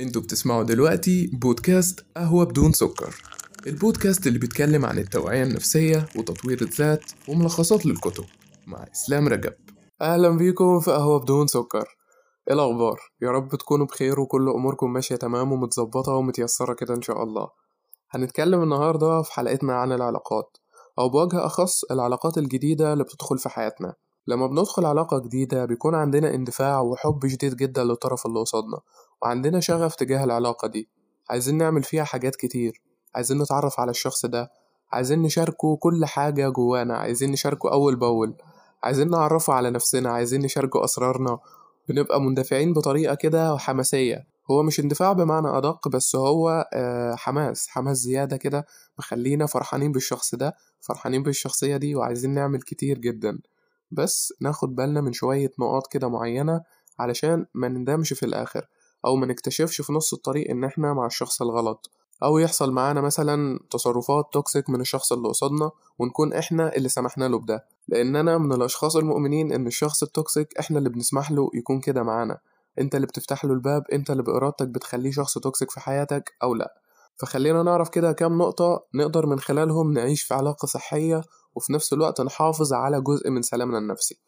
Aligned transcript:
أنتوا 0.00 0.22
بتسمعوا 0.22 0.62
دلوقتي 0.62 1.30
بودكاست 1.32 2.06
قهوة 2.16 2.44
بدون 2.44 2.72
سكر. 2.72 3.14
البودكاست 3.66 4.26
اللي 4.26 4.38
بيتكلم 4.38 4.86
عن 4.86 4.98
التوعية 4.98 5.42
النفسية 5.42 6.06
وتطوير 6.16 6.62
الذات 6.62 7.04
وملخصات 7.28 7.86
للكتب. 7.86 8.24
مع 8.66 8.86
إسلام 8.92 9.28
رجب. 9.28 9.52
أهلا 10.02 10.28
بيكم 10.36 10.80
في 10.80 10.90
قهوة 10.90 11.20
بدون 11.20 11.46
سكر. 11.46 11.96
إيه 12.48 12.54
الأخبار؟ 12.54 13.00
يا 13.22 13.30
رب 13.30 13.48
تكونوا 13.54 13.86
بخير 13.86 14.20
وكل 14.20 14.48
أموركم 14.48 14.92
ماشية 14.92 15.16
تمام 15.16 15.52
ومتظبطة 15.52 16.12
ومتيسرة 16.12 16.74
كده 16.74 16.94
إن 16.94 17.02
شاء 17.02 17.22
الله. 17.22 17.48
هنتكلم 18.10 18.62
النهاردة 18.62 19.22
في 19.22 19.32
حلقتنا 19.32 19.74
عن 19.74 19.92
العلاقات 19.92 20.56
أو 20.98 21.08
بوجه 21.08 21.46
أخص 21.46 21.84
العلاقات 21.84 22.38
الجديدة 22.38 22.92
اللي 22.92 23.04
بتدخل 23.04 23.38
في 23.38 23.48
حياتنا. 23.48 23.94
لما 24.26 24.46
بندخل 24.46 24.84
علاقة 24.84 25.18
جديدة 25.18 25.64
بيكون 25.64 25.94
عندنا 25.94 26.34
اندفاع 26.34 26.80
وحب 26.80 27.26
شديد 27.26 27.56
جدا 27.56 27.84
للطرف 27.84 28.26
اللي 28.26 28.40
قصادنا 28.40 28.78
وعندنا 29.22 29.60
شغف 29.60 29.94
تجاه 29.94 30.24
العلاقة 30.24 30.68
دي. 30.68 30.88
عايزين 31.30 31.58
نعمل 31.58 31.82
فيها 31.82 32.04
حاجات 32.04 32.36
كتير. 32.36 32.82
عايزين 33.14 33.38
نتعرف 33.42 33.80
على 33.80 33.90
الشخص 33.90 34.26
ده. 34.26 34.50
عايزين 34.92 35.22
نشاركه 35.22 35.76
كل 35.76 36.04
حاجة 36.04 36.48
جوانا. 36.48 36.96
عايزين 36.96 37.30
نشاركه 37.30 37.72
أول 37.72 37.96
بأول. 37.96 38.36
عايزين 38.82 39.10
نعرفه 39.10 39.52
على 39.52 39.70
نفسنا. 39.70 40.10
عايزين 40.10 40.40
نشاركه 40.42 40.84
أسرارنا. 40.84 41.38
بنبقى 41.88 42.20
مندفعين 42.20 42.72
بطريقة 42.72 43.14
كده 43.14 43.56
حماسية. 43.58 44.26
هو 44.50 44.62
مش 44.62 44.80
اندفاع 44.80 45.12
بمعنى 45.12 45.58
أدق 45.58 45.88
بس 45.88 46.16
هو 46.16 46.68
آه، 46.74 47.14
حماس. 47.14 47.68
حماس 47.68 47.96
زيادة 47.96 48.36
كده 48.36 48.66
مخلينا 48.98 49.46
فرحانين 49.46 49.92
بالشخص 49.92 50.34
ده 50.34 50.54
فرحانين 50.80 51.22
بالشخصية 51.22 51.76
دي 51.76 51.94
وعايزين 51.94 52.34
نعمل 52.34 52.62
كتير 52.62 52.98
جدا. 52.98 53.38
بس 53.90 54.32
ناخد 54.40 54.74
بالنا 54.74 55.00
من 55.00 55.12
شوية 55.12 55.50
نقاط 55.58 55.86
كده 55.86 56.08
معينة 56.08 56.60
علشان 56.98 57.46
ما 57.54 57.68
نندمش 57.68 58.12
في 58.12 58.26
الآخر 58.26 58.68
أو 59.06 59.16
ما 59.16 59.26
نكتشفش 59.26 59.80
في 59.80 59.92
نص 59.92 60.12
الطريق 60.12 60.50
إن 60.50 60.64
إحنا 60.64 60.92
مع 60.92 61.06
الشخص 61.06 61.42
الغلط 61.42 61.90
أو 62.22 62.38
يحصل 62.38 62.72
معانا 62.72 63.00
مثلا 63.00 63.60
تصرفات 63.70 64.24
toxic 64.32 64.70
من 64.70 64.80
الشخص 64.80 65.12
اللي 65.12 65.28
قصادنا 65.28 65.70
ونكون 65.98 66.32
إحنا 66.32 66.76
اللي 66.76 66.88
سمحنا 66.88 67.24
له 67.28 67.38
بده 67.38 67.64
لأن 67.88 68.16
أنا 68.16 68.38
من 68.38 68.52
الأشخاص 68.52 68.96
المؤمنين 68.96 69.52
إن 69.52 69.66
الشخص 69.66 70.02
ال 70.02 70.11
toxic 70.11 70.58
إحنا 70.58 70.78
اللي 70.78 70.90
بنسمح 70.90 71.30
له 71.30 71.50
يكون 71.54 71.80
كده 71.80 72.02
معانا 72.02 72.38
أنت 72.78 72.94
اللي 72.94 73.06
بتفتح 73.06 73.44
له 73.44 73.52
الباب 73.52 73.84
أنت 73.92 74.10
اللي 74.10 74.22
بإرادتك 74.22 74.68
بتخليه 74.68 75.10
شخص 75.10 75.38
toxic 75.38 75.70
في 75.70 75.80
حياتك 75.80 76.32
أو 76.42 76.54
لأ. 76.54 76.74
فخلينا 77.16 77.62
نعرف 77.62 77.88
كده 77.88 78.12
كام 78.12 78.38
نقطة 78.38 78.84
نقدر 78.94 79.26
من 79.26 79.40
خلالهم 79.40 79.92
نعيش 79.92 80.22
في 80.22 80.34
علاقة 80.34 80.66
صحية 80.66 81.22
وفي 81.54 81.72
نفس 81.72 81.92
الوقت 81.92 82.20
نحافظ 82.20 82.72
على 82.72 83.00
جزء 83.00 83.30
من 83.30 83.42
سلامنا 83.42 83.78
النفسي. 83.78 84.18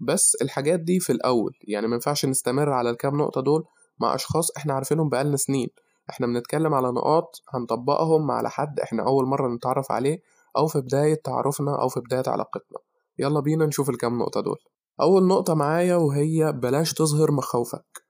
بس 0.00 0.36
الحاجات 0.42 0.80
دي 0.80 1.00
في 1.00 1.12
الأول 1.12 1.52
يعني 1.68 1.86
ما 1.86 1.94
ينفعش 1.94 2.26
نستمر 2.26 2.70
على 2.72 2.90
الكام 2.90 3.18
نقطة 3.18 3.40
دول 3.40 3.64
مع 4.00 4.14
أشخاص 4.14 4.50
إحنا 4.56 4.74
عارفينهم 4.74 5.08
بقالنا 5.08 5.36
سنين. 5.36 5.68
إحنا 6.10 6.26
بنتكلم 6.26 6.74
على 6.74 6.88
نقاط 6.88 7.42
هنطبقهم 7.54 8.30
على 8.30 8.50
حد 8.50 8.80
إحنا 8.80 9.06
أول 9.06 9.26
مرة 9.26 9.48
نتعرف 9.48 9.92
عليه 9.92 10.18
أو 10.56 10.66
في 10.66 10.80
بداية 10.80 11.14
تعارفنا 11.24 11.82
أو 11.82 11.88
في 11.88 12.00
بداية 12.00 12.22
علاقتنا. 12.26 12.78
يلا 13.18 13.40
بينا 13.40 13.66
نشوف 13.66 13.90
الكام 13.90 14.18
نقطة 14.18 14.40
دول. 14.40 14.58
أول 15.00 15.26
نقطة 15.26 15.54
معايا 15.54 15.96
وهي 15.96 16.52
بلاش 16.52 16.92
تظهر 16.92 17.32
مخاوفك. 17.32 18.04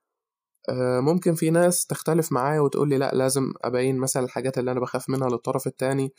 آه، 0.69 0.99
ممكن 0.99 1.35
في 1.35 1.49
ناس 1.49 1.85
تختلف 1.85 2.31
معايا 2.31 2.59
وتقول 2.59 2.89
لي 2.89 2.97
لا 2.97 3.11
لازم 3.13 3.53
أبين 3.63 3.97
مثلا 3.97 4.23
الحاجات 4.23 4.57
اللي 4.57 4.71
أنا 4.71 4.79
بخاف 4.79 5.09
منها 5.09 5.29
للطرف 5.29 5.67
التاني 5.67 6.13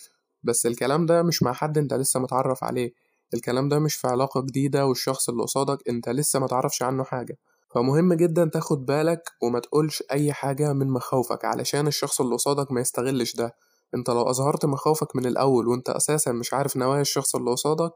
بس 0.47 0.66
الكلام 0.66 1.06
ده 1.06 1.22
مش 1.22 1.42
مع 1.42 1.52
حد 1.52 1.78
أنت 1.78 1.94
لسه 1.94 2.20
متعرف 2.20 2.64
عليه. 2.64 2.92
الكلام 3.34 3.69
ده 3.69 3.78
مش 3.78 3.94
في 3.94 4.08
علاقة 4.08 4.41
جديدة 4.41 4.86
والشخص 4.86 5.28
اللي 5.28 5.42
قصادك 5.42 5.89
أنت 5.89 6.08
لسه 6.08 6.39
متعرفش 6.41 6.83
عنه 6.83 7.05
حاجة. 7.05 7.39
فمهم 7.75 8.14
جدا 8.14 8.50
تاخد 8.52 8.86
بالك 8.86 9.22
وما 9.42 9.61
تقولش 9.61 10.02
أي 10.12 10.33
حاجة 10.33 10.72
من 10.72 10.89
مخاوفك 10.91 11.44
علشان 11.44 11.86
الشخص 11.86 12.20
اللي 12.20 12.34
قصادك 12.34 12.72
ما 12.72 12.80
يستغلش 12.80 13.36
ده. 13.36 13.55
انت 13.94 14.11
لو 14.11 14.30
أظهرت 14.30 14.64
مخاوفك 14.64 15.17
من 15.17 15.27
الأول 15.27 15.69
وانت 15.69 15.89
أساسا 15.91 16.33
مش 16.33 16.55
عارف 16.55 16.77
نوايا 16.77 17.00
الشخص 17.00 17.34
اللي 17.36 17.50
قصادك 17.50 17.92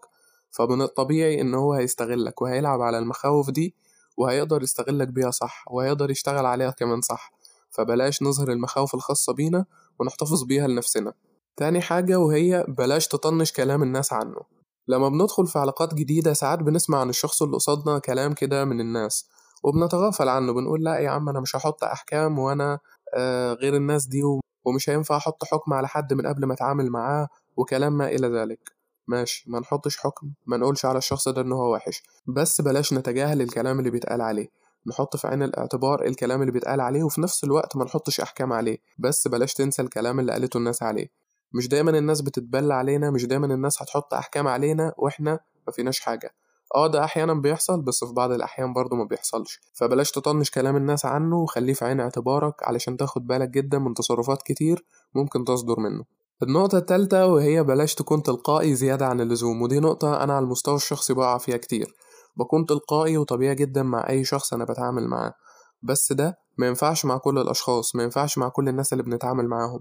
فمن 0.50 0.82
الطبيعي 0.82 1.40
إن 1.40 1.55
هو 1.55 1.72
هيستغلك 1.72 2.42
وهيلعب 2.42 2.80
على 2.80 2.98
المخاوف 2.98 3.50
دي 3.50 3.74
وهيقدر 4.16 4.62
يستغلك 4.62 5.08
بيها 5.08 5.30
صح 5.30 5.64
وهيقدر 5.70 6.10
يشتغل 6.10 6.46
عليها 6.46 6.70
كمان 6.70 7.00
صح. 7.00 7.33
فبلاش 7.70 8.22
نظهر 8.22 8.50
المخاوف 8.52 8.94
الخاصة 8.94 9.33
بينا 9.33 9.64
ونحتفظ 9.98 10.42
بيها 10.42 10.66
لنفسنا. 10.68 11.12
تاني 11.60 11.80
حاجة 11.80 12.18
وهي 12.18 12.64
بلاش 12.68 13.08
تطنش 13.08 13.52
كلام 13.52 13.82
الناس 13.82 14.12
عنه. 14.12 14.40
لما 14.88 15.08
بندخل 15.08 15.46
في 15.46 15.58
علاقات 15.58 15.94
جديدة 15.94 16.32
ساعات 16.32 16.58
بنسمع 16.58 17.00
عن 17.00 17.08
الشخص 17.08 17.42
اللي 17.42 17.56
قصادنا 17.56 17.98
كلام 17.98 18.32
كده 18.32 18.64
من 18.64 18.80
الناس 18.80 19.28
وبنتغافل 19.62 20.28
عنه 20.28 20.52
بنقول 20.52 20.84
لا 20.84 20.98
يا 20.98 21.10
عم 21.10 21.28
أنا 21.28 21.40
مش 21.40 21.56
هحط 21.56 21.84
أحكام 21.84 22.38
وأنا 22.38 22.78
آه 23.14 23.52
غير 23.52 23.76
الناس 23.76 24.06
دي 24.06 24.22
ومش 24.64 24.90
هينفع 24.90 25.16
أحط 25.16 25.44
حكم 25.44 25.72
على 25.72 25.88
حد 25.88 26.14
من 26.14 26.26
قبل 26.26 26.44
ما 26.46 26.54
أتعامل 26.54 26.90
معاه 26.90 27.28
وكلام 27.56 27.92
ما 27.92 28.08
إلى 28.08 28.28
ذلك. 28.28 28.72
ماشي 29.08 29.44
ما 29.50 29.60
نحطش 29.60 29.96
حكم 29.96 30.30
ما 30.46 30.56
نقولش 30.56 30.84
على 30.84 30.98
الشخص 30.98 31.28
ده 31.28 31.42
إن 31.42 31.52
هو 31.52 31.72
وحش. 31.74 32.02
بس 32.27 32.60
بلاش 32.60 32.92
نتجاهل 32.92 33.42
الكلام 33.42 33.78
اللي 33.78 33.90
بيتقال 33.90 34.20
عليه. 34.20 34.48
نحط 34.86 35.16
في 35.16 35.28
عين 35.28 35.42
الاعتبار 35.42 36.04
الكلام 36.06 36.40
اللي 36.40 36.52
بيتقال 36.52 36.80
عليه 36.80 37.02
وفي 37.02 37.20
نفس 37.20 37.44
الوقت 37.44 37.77
ما 37.77 37.84
نحطش 37.84 38.20
أحكام 38.20 38.52
عليه. 38.52 38.78
بس 38.98 39.28
بلاش 39.28 39.54
تنسى 39.54 39.82
الكلام 39.82 40.20
اللي 40.20 40.32
قالته 40.32 40.58
الناس 40.58 40.82
عليه. 40.82 41.20
مش 41.52 41.68
دايما 41.68 41.98
الناس 41.98 42.20
بتتبلى 42.20 42.74
علينا 42.74 43.11
مش 43.11 43.27
دايما 43.27 43.55
الناس 43.55 43.83
هتحط 43.83 44.14
أحكام 44.14 44.48
علينا 44.48 44.92
وإحنا 44.98 45.38
ما 45.66 45.72
فيناش 45.72 46.00
حاجة. 46.00 46.34
آه 46.74 46.86
ده 46.86 47.05
أحيانا 47.05 47.34
بيحصل 47.34 47.83
بس 47.83 48.05
في 48.05 48.12
بعض 48.12 48.30
الأحيان 48.30 48.72
برضه 48.72 48.96
ما 48.96 49.05
بيحصلش. 49.05 49.60
فبلاش 49.74 50.10
تطنش 50.10 50.50
كلام 50.50 50.77
الناس 50.77 51.06
عنه 51.06 51.36
وخليه 51.39 51.72
في 51.72 51.84
عين 51.84 52.00
اعتبارك 52.00 52.55
علشان 52.62 52.96
تاخد 52.96 53.27
بالك 53.27 53.48
جدا 53.48 53.78
من 53.78 53.94
تصرفات 53.94 54.42
كتير 54.42 54.84
ممكن 55.14 55.44
تصدر 55.44 55.80
منه. 55.80 56.05
النقطة 56.42 56.78
التالتة 56.78 57.27
وهي 57.27 57.62
بلاش 57.62 57.94
تكون 57.94 58.22
تلقائي 58.22 58.74
زيادة 58.74 59.06
عن 59.06 59.20
اللزوم 59.20 59.62
ودي 59.62 59.80
نقطة 59.80 60.22
أنا 60.24 60.34
على 60.34 60.44
المستوى 60.44 60.77
الشخصي 60.77 61.14
بقع 61.14 61.39
فيها 61.39 61.56
كتير. 61.56 61.94
بكون 62.36 62.66
تلقائي 62.66 63.16
وطبيعي 63.16 63.55
جدا 63.55 63.83
مع 63.83 64.08
أي 64.08 64.24
شخص 64.24 64.52
أنا 64.55 64.64
بتعامل 64.64 65.08
معاه. 65.08 65.34
بس 65.83 66.12
ده 66.12 66.39
ما 66.58 66.66
ينفعش 66.66 67.05
مع 67.05 67.18
كل 67.18 67.39
الأشخاص 67.39 67.96
ما 67.96 68.02
ينفعش 68.02 68.39
مع 68.39 68.48
كل 68.48 68.68
الناس 68.68 68.92
اللي 68.92 69.05
بنتعامل 69.05 69.48
معاهم. 69.48 69.80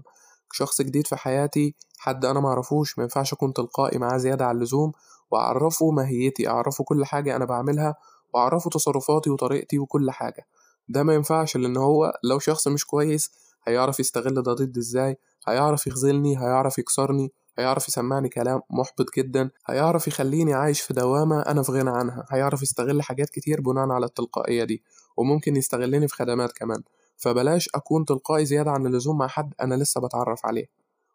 شخص 0.52 0.82
جديد 0.82 1.06
في 1.06 1.16
حياتي 1.16 1.74
حد 1.98 2.24
أنا 2.24 2.40
معرفوش 2.40 2.98
ما 2.98 3.04
ينفعش 3.04 3.32
أكون 3.32 3.52
تلقائي 3.52 3.98
معاه 3.98 4.16
زيادة 4.18 4.46
عن 4.46 4.56
اللزوم 4.56 4.92
وأعرفه 5.30 5.90
ماهيتي 5.90 6.48
أعرفه 6.48 6.84
كل 6.84 7.04
حاجة 7.04 7.36
أنا 7.36 7.44
بعملها 7.44 7.94
وأعرفه 8.34 8.70
تصرفاتي 8.70 9.30
وطريقتي 9.30 9.78
وكل 9.78 10.10
حاجة. 10.10 10.46
ده 10.88 11.02
ما 11.02 11.14
ينفعش 11.14 11.56
لأن 11.56 11.76
هو 11.76 12.12
لو 12.24 12.38
شخص 12.38 12.68
مش 12.68 12.86
كويس 12.86 13.30
هيعرف 13.66 14.00
يستغل 14.00 14.42
ده 14.42 14.52
ضد 14.52 14.78
إزاي 14.78 15.16
هيعرف 15.48 15.86
يخذلني 15.86 16.38
هيعرف 16.38 16.78
يكسرني 16.78 17.32
هيعرف 17.58 17.88
يسمعني 17.88 18.28
كلام 18.28 18.60
محبط 18.70 19.06
جدا 19.16 19.50
هيعرف 19.66 20.08
يخليني 20.08 20.54
عايش 20.54 20.80
في 20.80 20.94
دوامة 20.94 21.40
أنا 21.40 21.62
في 21.62 21.72
غنى 21.72 21.90
عنها 21.90 22.24
هيعرف 22.30 22.62
يستغل 22.62 23.02
حاجات 23.02 23.30
كتير 23.30 23.60
بناء 23.60 23.88
على 23.90 24.06
التلقائية 24.06 24.64
دي 24.64 24.82
وممكن 25.16 25.56
يستغلني 25.56 26.08
في 26.08 26.14
خدمات 26.14 26.52
كمان. 26.52 26.82
فبلاش 27.20 27.68
أكون 27.74 28.04
تلقائي 28.04 28.44
زيادة 28.44 28.70
عن 28.70 28.86
اللزوم 28.86 29.18
مع 29.18 29.26
حد 29.28 29.54
أنا 29.60 29.74
لسه 29.74 30.00
بتعرف 30.00 30.46
عليه. 30.46 30.66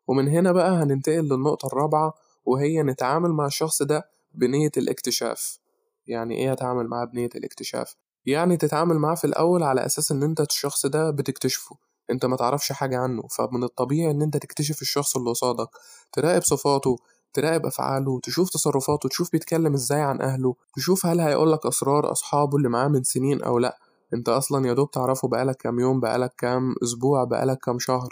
ومن 0.07 0.27
هنا 0.27 0.51
بقى 0.51 0.69
هننتقل 0.71 1.23
للنقطة 1.29 1.65
الرابعة 1.67 2.13
وهي 2.45 2.83
نتعامل 2.83 3.29
مع 3.29 3.45
الشخص 3.45 3.81
ده 3.81 4.09
بنية 4.33 4.71
الاكتشاف. 4.77 5.59
يعني 6.07 6.35
إيه 6.37 6.53
أتعامل 6.53 6.87
معاه 6.87 7.05
بنية 7.05 7.29
الاكتشاف؟ 7.35 7.95
يعني 8.25 8.57
تتعامل 8.57 8.95
معاه 8.99 9.15
في 9.15 9.25
الأول 9.27 9.63
على 9.63 9.85
أساس 9.85 10.11
إن 10.11 10.23
أنت 10.23 10.41
الشخص 10.41 10.85
ده 10.85 11.11
بتكتشفه. 11.11 11.75
أنت 12.11 12.25
ما 12.25 12.35
تعرفش 12.35 12.71
حاجة 12.71 12.97
عنه 12.97 13.23
فمن 13.27 13.63
الطبيعي 13.63 14.11
إن 14.11 14.21
أنت 14.21 14.37
تكتشف 14.37 14.81
الشخص 14.81 15.15
اللي 15.17 15.29
قصادك. 15.29 15.69
تراقب 16.13 16.43
صفاته 16.43 16.97
تراقب 17.33 17.65
أفعاله 17.65 18.19
تشوف 18.23 18.49
تصرفاته 18.49 19.09
تشوف 19.09 19.31
بيتكلم 19.31 19.73
إزاي 19.73 20.01
عن 20.01 20.21
أهله 20.21 20.55
تشوف 20.75 21.05
هل 21.05 21.19
هيقولك 21.19 21.65
أسرار 21.65 22.11
أصحابه 22.11 22.57
اللي 22.57 22.69
معاه 22.69 22.87
من 22.87 23.03
سنين 23.03 23.41
أو 23.43 23.59
لأ. 23.59 23.77
أنت 24.13 24.29
أصلا 24.29 24.67
يا 24.67 24.73
دوب 24.73 24.91
تعرفه 24.91 25.27
بقالك 25.27 25.55
كام 25.55 25.79
يوم 25.79 25.99
بقالك 25.99 26.33
كام 26.37 26.75
أسبوع 26.83 27.23
بقالك 27.23 27.57
كام 27.57 27.79
شهر. 27.79 28.09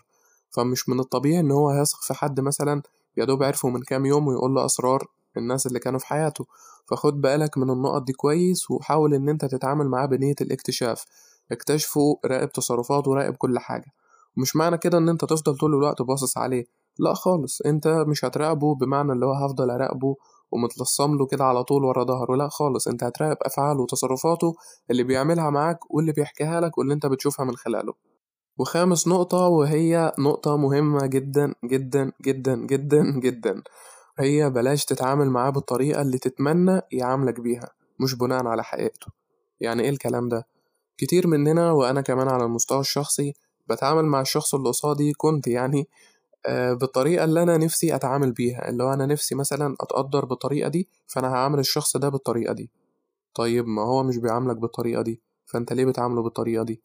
فمش 0.52 0.90
من 0.90 1.00
الطبيعي 1.00 1.40
إن 1.40 1.52
هو 1.52 1.70
هيثق 1.70 2.02
في 2.02 2.14
حد 2.14 2.40
مثلا 2.40 2.82
يا 3.18 3.26
دوب 3.26 3.44
عرفه 3.44 3.70
من 3.70 3.82
كام 3.82 4.06
يوم 4.06 4.28
ويقول 4.28 4.54
له 4.54 4.66
أسرار 4.66 5.08
الناس 5.38 5.68
اللي 5.68 5.80
كانوا 5.80 6.00
في 6.00 6.08
حياته. 6.08 6.46
فخد 6.88 7.22
بالك 7.22 7.58
من 7.58 7.70
النقط 7.70 8.04
دي 8.04 8.14
كويس 8.14 8.72
وحاول 8.72 9.14
إن 9.14 9.30
أنت 9.30 9.46
تتعامل 9.46 9.88
معاه 9.88 10.06
بنية 10.06 10.36
الاكتشاف. 10.42 11.06
اكتشفه 11.52 12.20
راقب 12.26 12.52
تصرفاته 12.52 13.14
راقب 13.14 13.36
كل 13.36 13.60
حاجة. 13.60 13.92
مش 14.38 14.56
معنى 14.56 14.78
كده 14.78 14.98
إن 14.98 15.10
أنت 15.10 15.26
تفضل 15.26 15.58
طول 15.58 15.74
الوقت 15.76 16.02
باصص 16.02 16.38
عليه. 16.38 16.66
لا 17.00 17.14
خالص 17.14 17.62
أنت 17.62 17.88
مش 17.88 18.26
هتراقبه 18.26 18.76
بمعنى 18.76 19.12
اللي 19.12 19.26
هو 19.26 19.34
هفضل 19.34 19.70
أراقبه 19.70 20.16
ومتلصم 20.54 21.18
له 21.18 21.26
كده 21.26 21.44
على 21.44 21.64
طول 21.64 21.84
ورا 21.86 22.04
ظهره. 22.04 22.36
لا 22.36 22.50
خالص 22.50 22.88
انت 22.88 23.04
هتراقب 23.04 23.38
أفعاله 23.42 23.82
وتصرفاته 23.82 24.54
اللي 24.92 25.04
بيعملها 25.04 25.50
معاك 25.50 25.92
واللي 25.92 26.12
بيحكيها 26.12 26.62
لك 26.62 26.78
واللي 26.78 26.94
انت 26.94 27.06
بتشوفها 27.06 27.46
من 27.46 27.56
خلاله. 27.56 27.94
وخامس 28.58 29.08
نقطة 29.08 29.48
وهي 29.48 30.12
نقطة 30.20 30.58
مهمة 30.58 31.06
جدا 31.06 31.54
جدا 31.66 32.12
جدا 32.22 32.56
جدا 32.56 33.20
جدا. 33.20 33.64
هي 34.20 34.50
بلاش 34.50 34.86
تتعامل 34.86 35.30
معاه 35.30 35.50
بالطريقة 35.50 36.02
اللي 36.02 36.18
تتمنى 36.18 36.82
يعاملك 36.92 37.40
بيها 37.40 37.70
مش 38.00 38.16
بناء 38.16 38.46
على 38.48 38.64
حقيقته. 38.64 39.08
يعني 39.60 39.84
إيه 39.84 39.90
الكلام 39.90 40.30
ده؟ 40.30 40.48
كتير 40.98 41.28
مننا 41.28 41.72
وأنا 41.72 42.02
كمان 42.02 42.28
على 42.28 42.44
المستوى 42.46 42.80
الشخصي 42.80 43.34
بتعامل 43.70 44.06
مع 44.06 44.22
الشخص 44.22 44.56
اللي 44.56 44.70
قصادي 44.70 45.14
كنت 45.14 45.48
يعني 45.48 45.88
آه، 46.48 46.74
بالطريقة 46.74 47.24
اللي 47.24 47.44
أنا 47.44 47.58
نفسي 47.58 47.96
أتعامل 47.96 48.32
بيها 48.32 48.70
اللي 48.70 48.84
هو 48.84 48.94
أنا 48.94 49.06
نفسي 49.06 49.36
مثلا 49.36 49.76
أتقدر 49.82 50.26
بالطريقة 50.26 50.70
دي 50.70 50.90
فأنا 51.08 51.28
هعامل 51.28 51.60
الشخص 51.60 51.98
ده 51.98 52.10
بالطريقة 52.10 52.54
دي. 52.54 52.72
طيب 53.36 53.68
ما 53.68 53.82
هو 53.82 54.04
مش 54.04 54.18
بيعاملك 54.18 54.58
بالطريقة 54.58 55.02
دي 55.02 55.22
فأنت 55.46 55.74
ليه 55.74 55.86
بتعامله 55.86 56.22
بالطريقة 56.24 56.64
دي؟ 56.64 56.82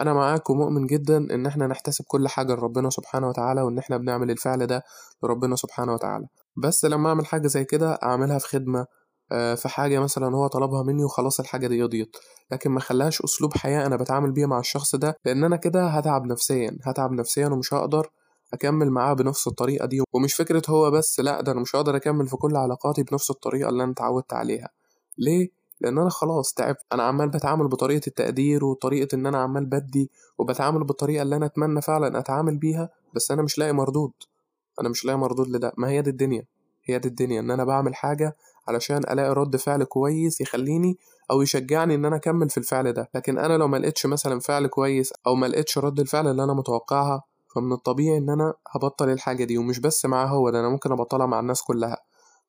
أنا 0.00 0.12
معاك 0.14 0.50
ومؤمن 0.50 0.86
جدا 0.86 1.16
إن 1.16 1.46
إحنا 1.46 1.66
نحتسب 1.66 2.04
كل 2.08 2.28
حاجة 2.28 2.52
لربنا 2.54 2.90
سبحانه 2.90 3.28
وتعالى 3.28 3.62
وإن 3.62 3.78
إحنا 3.78 3.96
بنعمل 3.96 4.30
الفعل 4.30 4.66
ده 4.66 4.82
لربنا 5.22 5.56
سبحانه 5.56 5.94
وتعالى. 5.94 6.26
بس 6.56 6.84
لما 6.84 7.08
أعمل 7.08 7.26
حاجة 7.26 7.46
زي 7.46 7.64
كده 7.64 7.98
أعملها 8.02 8.38
في 8.38 8.48
خدمة 8.48 8.86
آه، 9.32 9.54
في 9.54 9.68
حاجة 9.68 9.98
مثلا 10.00 10.36
هو 10.36 10.46
طلبها 10.46 10.82
مني 10.82 11.04
وخلاص 11.04 11.40
الحاجة 11.40 11.66
دي 11.66 11.82
قضيت. 11.82 12.16
لكن 12.52 12.70
ما 12.70 12.80
خلاش 12.80 13.22
أسلوب 13.22 13.54
حياة 13.56 13.86
أنا 13.86 13.96
بتعامل 13.96 14.32
بيه 14.32 14.46
مع 14.46 14.58
الشخص 14.58 14.96
ده 14.96 15.16
لأن 15.24 15.44
أنا 15.44 15.56
كده 15.56 15.86
هتعب 15.86 16.26
نفسيا 16.26 16.78
هتعب 16.84 17.12
نفسيا 17.12 17.46
ومش 17.48 17.74
هقدر 17.74 18.10
أكمل 18.54 18.90
معاه 18.90 19.12
بنفس 19.14 19.46
الطريقة 19.46 19.86
دي 19.86 20.02
ومش 20.12 20.34
فكرة 20.34 20.62
هو 20.68 20.90
بس 20.90 21.20
لأ 21.20 21.40
ده 21.40 21.52
أنا 21.52 21.60
مش 21.60 21.76
هقدر 21.76 21.96
أكمل 21.96 22.26
في 22.28 22.36
كل 22.36 22.56
علاقاتي 22.56 23.02
بنفس 23.02 23.30
الطريقة 23.30 23.68
اللي 23.68 23.84
أنا 23.84 23.92
اتعودت 23.92 24.32
عليها. 24.32 24.68
ليه؟ 25.18 25.48
لأن 25.80 25.98
أنا 25.98 26.10
خلاص 26.10 26.52
تعبت. 26.52 26.80
أنا 26.92 27.02
عمال 27.02 27.28
بتعامل 27.28 27.68
بطريقة 27.68 28.06
التقدير 28.06 28.64
وطريقة 28.64 29.14
إن 29.14 29.26
أنا 29.26 29.38
عمال 29.38 29.66
بدي 29.66 30.10
وبتعامل 30.38 30.84
بالطريقة 30.84 31.22
اللي 31.22 31.36
أنا 31.36 31.46
أتمنى 31.46 31.82
فعلا 31.82 32.18
أتعامل 32.18 32.58
بيها 32.58 32.90
بس 33.14 33.30
أنا 33.30 33.42
مش 33.42 33.58
لاقي 33.58 33.72
مردود. 33.72 34.12
أنا 34.80 34.88
مش 34.88 35.04
لاقي 35.04 35.18
مردود 35.18 35.48
لده. 35.48 35.72
ما 35.78 35.88
هي 35.88 36.02
دي 36.02 36.10
الدنيا. 36.10 36.46
هي 36.84 36.98
دي 36.98 37.08
الدنيا. 37.08 37.40
إن 37.40 37.50
أنا 37.50 37.64
بعمل 37.64 37.94
حاجة 37.94 38.36
علشان 38.68 38.96
ألاقي 38.96 39.32
رد 39.32 39.56
فعل 39.56 39.84
كويس 39.84 40.40
يخليني 40.40 40.98
أو 41.30 41.42
يشجعني 41.42 41.94
إن 41.94 42.04
أنا 42.04 42.16
أكمل 42.16 42.50
في 42.50 42.58
الفعل 42.58 42.92
ده. 42.92 43.10
لكن 43.14 43.38
أنا 43.38 43.56
لو 43.58 43.68
ما 43.68 43.76
لقيتش 43.76 44.06
مثلا 44.06 44.40
فعل 44.40 44.66
كويس 44.66 45.12
أو 45.26 45.34
ما 45.34 45.46
لقيتش 45.46 45.78
رد 45.78 46.00
الفعل 46.00 46.28
اللي 46.28 46.44
أنا 46.44 46.54
متوقعها 46.54 47.22
فمن 47.56 47.72
الطبيعي 47.72 48.18
إن 48.18 48.30
أنا 48.30 48.54
هبطل 48.68 49.10
الحاجة 49.10 49.44
دي 49.44 49.58
ومش 49.58 49.78
بس 49.80 50.06
معاه 50.06 50.26
هو 50.26 50.50
ده 50.50 50.60
أنا 50.60 50.68
ممكن 50.68 50.92
أبطلها 50.92 51.26
مع 51.26 51.40
الناس 51.40 51.62
كلها. 51.62 51.96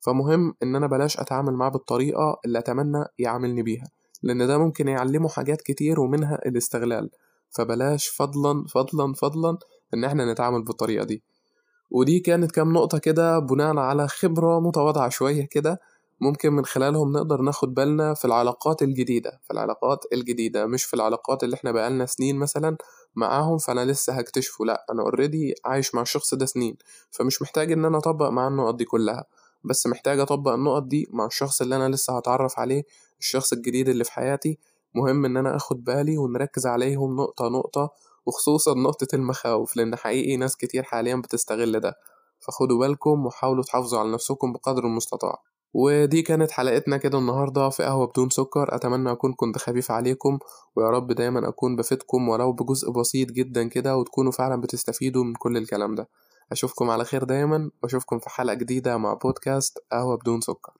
فمهم 0.00 0.54
إن 0.62 0.76
أنا 0.76 0.86
بلاش 0.86 1.16
أتعامل 1.20 1.52
معاه 1.52 1.68
بالطريقة 1.70 2.40
اللي 2.44 2.58
أتمنى 2.58 3.04
يعاملني 3.18 3.62
بيها 3.62 3.84
لأن 4.22 4.46
ده 4.46 4.58
ممكن 4.58 4.88
يعلمه 4.88 5.28
حاجات 5.28 5.62
كتير 5.62 6.00
ومنها 6.00 6.34
الاستغلال. 6.46 7.10
فبلاش 7.50 8.08
فضلا 8.08 8.64
فضلا 8.74 9.12
فضلا 9.12 9.58
إن 9.94 10.04
إحنا 10.04 10.32
نتعامل 10.32 10.62
بالطريقة 10.64 11.04
دي. 11.04 11.22
ودي 11.90 12.20
كانت 12.20 12.52
كام 12.52 12.72
نقطة 12.72 12.98
كده 12.98 13.38
بناء 13.38 13.76
على 13.76 14.08
خبرة 14.08 14.60
متواضعة 14.60 15.08
شوية 15.08 15.46
كده 15.50 15.80
ممكن 16.20 16.52
من 16.52 16.64
خلالهم 16.64 17.12
نقدر 17.12 17.40
ناخد 17.40 17.74
بالنا 17.74 18.14
في 18.14 18.24
العلاقات 18.24 18.82
الجديدة 18.82 19.40
في 19.44 19.50
العلاقات 19.52 20.04
الجديدة 20.12 20.66
مش 20.66 20.84
في 20.84 20.94
العلاقات 20.94 21.44
اللي 21.44 21.54
إحنا 21.56 21.72
بقالنا 21.72 22.06
سنين 22.06 22.36
مثلا 22.36 22.76
معاهم 23.14 23.58
فأنا 23.58 23.84
لسه 23.84 24.12
هكتشفه 24.12 24.64
لأ 24.64 24.86
أنا 24.90 25.02
اوريدي 25.02 25.54
عايش 25.64 25.94
مع 25.94 26.02
الشخص 26.02 26.34
ده 26.34 26.46
سنين 26.46 26.76
فمش 27.10 27.42
محتاج 27.42 27.72
إن 27.72 27.84
أنا 27.84 27.98
أطبق 27.98 28.28
معاه 28.28 28.48
النقط 28.48 28.74
دي 28.74 28.84
كلها 28.84 29.24
بس 29.64 29.86
محتاج 29.86 30.20
أطبق 30.20 30.52
النقط 30.52 30.82
دي 30.82 31.06
مع 31.10 31.26
الشخص 31.26 31.60
اللي 31.62 31.76
أنا 31.76 31.88
لسه 31.88 32.16
هتعرف 32.16 32.58
عليه 32.58 32.82
الشخص 33.20 33.52
الجديد 33.52 33.88
اللي 33.88 34.04
في 34.04 34.12
حياتي 34.12 34.58
مهم 34.94 35.24
إن 35.24 35.36
أنا 35.36 35.56
أخد 35.56 35.84
بالي 35.84 36.18
ونركز 36.18 36.66
عليهم 36.66 37.16
نقطة 37.16 37.48
نقطة 37.48 37.90
وخصوصا 38.26 38.74
نقطة 38.74 39.06
المخاوف 39.14 39.76
لأن 39.76 39.96
حقيقي 39.96 40.36
ناس 40.36 40.56
كتير 40.56 40.82
حاليا 40.82 41.16
بتستغل 41.16 41.80
ده 41.80 41.94
فخدوا 42.40 42.78
بالكم 42.78 43.26
وحاولوا 43.26 43.62
تحافظوا 43.64 43.98
على 43.98 44.12
نفسكم 44.12 44.52
بقدر 44.52 44.84
المستطاع. 44.84 45.42
ودي 45.74 46.22
كانت 46.22 46.50
حلقتنا 46.50 46.96
كده 46.96 47.18
النهاردة. 47.18 47.68
في 47.70 47.82
قهوة 47.82 48.06
بدون 48.06 48.30
سكر. 48.30 48.74
أتمنى 48.74 49.12
أكون 49.12 49.32
كنت 49.32 49.58
خفيف 49.58 49.90
عليكم 49.90 50.38
ويا 50.76 50.90
رب 50.90 51.12
دايما 51.12 51.48
أكون 51.48 51.76
بفيدكم 51.76 52.28
ولو 52.28 52.52
بجزء 52.52 52.90
بسيط 52.90 53.30
جدا 53.30 53.68
كده 53.68 53.96
وتكونوا 53.96 54.32
فعلا 54.32 54.60
بتستفيدوا 54.60 55.24
من 55.24 55.34
كل 55.34 55.56
الكلام 55.56 55.94
ده. 55.94 56.08
أشوفكم 56.52 56.90
على 56.90 57.04
خير 57.04 57.24
دايما 57.24 57.70
وأشوفكم 57.82 58.18
في 58.18 58.30
حلقة 58.30 58.54
جديدة 58.54 58.96
مع 58.96 59.14
بودكاست 59.14 59.78
قهوة 59.92 60.16
بدون 60.16 60.40
سكر. 60.40 60.72